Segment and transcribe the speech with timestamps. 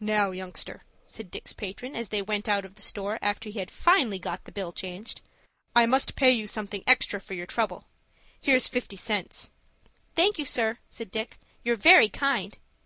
[0.00, 3.70] "Now, youngster," said Dick's patron, as they went out of the store, after he had
[3.70, 5.20] finally got the bill changed.
[5.74, 7.84] "I must pay you something extra for your trouble.
[8.40, 9.50] Here's fifty cents."
[10.14, 11.38] "Thank you, sir," said Dick.
[11.62, 12.56] "You're very kind.